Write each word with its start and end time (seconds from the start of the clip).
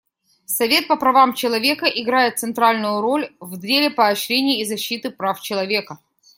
Совет 0.47 0.87
по 0.87 0.95
правам 0.97 1.35
человека 1.35 1.85
играет 1.85 2.39
центральную 2.39 3.01
роль 3.01 3.35
в 3.39 3.59
деле 3.59 3.91
поощрения 3.91 4.59
и 4.63 4.65
защиты 4.65 5.11
прав 5.11 5.39
человека. 5.41 5.99